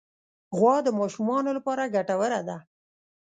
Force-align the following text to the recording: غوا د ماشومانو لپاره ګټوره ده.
غوا 0.57 0.75
د 0.83 0.87
ماشومانو 0.99 1.49
لپاره 1.57 1.91
ګټوره 1.95 2.41
ده. 2.47 2.57